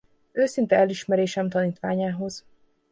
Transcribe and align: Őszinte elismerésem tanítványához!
Őszinte 0.31 0.75
elismerésem 0.75 1.49
tanítványához! 1.49 2.45